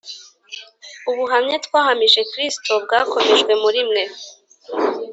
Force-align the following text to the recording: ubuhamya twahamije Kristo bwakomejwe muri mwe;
ubuhamya 1.11 1.57
twahamije 1.65 2.21
Kristo 2.31 2.71
bwakomejwe 2.83 3.51
muri 3.63 3.81
mwe; 3.87 4.03